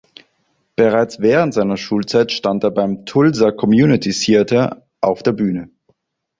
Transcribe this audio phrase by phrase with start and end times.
[0.75, 5.69] Bereits während seiner Schulzeit stand er beim Tulsa Community Theatre auf der Bühne.